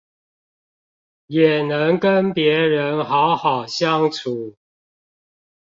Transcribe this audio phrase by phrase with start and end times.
[1.27, 4.57] 也能跟別人好好相處